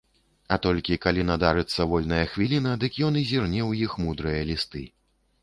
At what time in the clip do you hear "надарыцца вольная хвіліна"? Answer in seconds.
1.31-2.73